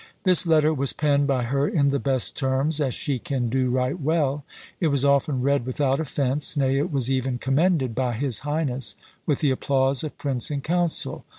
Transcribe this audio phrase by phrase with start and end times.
[0.23, 3.99] "This letter was penned by her in the best terms, as she can do right
[3.99, 4.43] well.
[4.79, 8.95] It was often read without offence, nay it was even commended by his highness,
[9.27, 11.23] with the applause of prince and council."